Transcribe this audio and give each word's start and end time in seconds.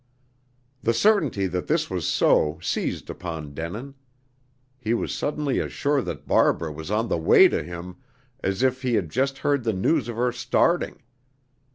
The 0.81 0.95
certainty 0.95 1.45
that 1.45 1.67
this 1.67 1.87
was 1.87 2.07
so 2.07 2.57
seized 2.59 3.07
upon 3.11 3.53
Denin. 3.53 3.93
He 4.79 4.95
was 4.95 5.13
suddenly 5.13 5.61
as 5.61 5.71
sure 5.71 6.01
that 6.01 6.25
Barbara 6.27 6.71
was 6.71 6.89
on 6.89 7.07
the 7.07 7.19
way 7.19 7.47
to 7.47 7.61
him, 7.61 7.97
as 8.39 8.63
if 8.63 8.81
he 8.81 8.95
had 8.95 9.11
just 9.11 9.37
heard 9.37 9.63
the 9.63 9.73
news 9.73 10.07
of 10.07 10.15
her 10.15 10.31
starting. 10.31 11.03